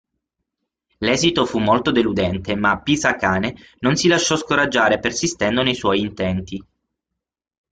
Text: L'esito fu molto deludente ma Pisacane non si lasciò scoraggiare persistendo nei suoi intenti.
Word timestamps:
L'esito 0.97 1.45
fu 1.45 1.59
molto 1.59 1.91
deludente 1.91 2.55
ma 2.55 2.81
Pisacane 2.81 3.55
non 3.81 3.95
si 3.97 4.07
lasciò 4.07 4.35
scoraggiare 4.35 4.97
persistendo 4.97 5.61
nei 5.61 5.75
suoi 5.75 5.99
intenti. 6.01 6.65